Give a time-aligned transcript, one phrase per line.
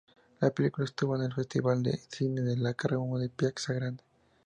[0.39, 4.03] La película estuvo en el Festival de Cine de Locarno, la "Piazza Grande".